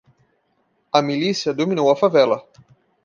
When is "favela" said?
1.95-2.43